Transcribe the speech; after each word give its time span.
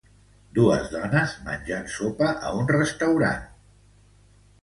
Dues 0.53 0.87
dones 0.93 1.33
menjant 1.49 1.85
sopa 1.97 2.31
a 2.51 2.53
un 2.61 2.71
restaurant. 2.73 3.45